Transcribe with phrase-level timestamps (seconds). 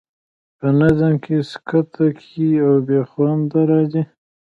[0.57, 4.03] په نظم کې سکته ګي او بې خوندي راځي.